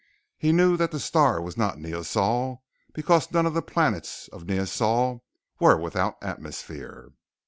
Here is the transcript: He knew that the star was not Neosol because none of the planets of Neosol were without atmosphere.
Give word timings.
He 0.35 0.51
knew 0.51 0.77
that 0.77 0.89
the 0.89 0.99
star 0.99 1.39
was 1.39 1.55
not 1.57 1.77
Neosol 1.77 2.63
because 2.91 3.29
none 3.31 3.45
of 3.45 3.53
the 3.53 3.61
planets 3.61 4.27
of 4.29 4.45
Neosol 4.45 5.21
were 5.59 5.77
without 5.77 6.15
atmosphere. 6.23 7.09